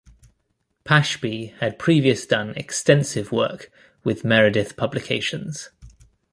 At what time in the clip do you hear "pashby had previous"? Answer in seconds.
0.83-2.25